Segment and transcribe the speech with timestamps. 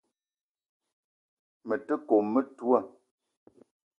[1.67, 2.79] Me te kome metoua